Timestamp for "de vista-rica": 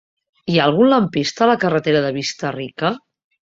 2.07-2.95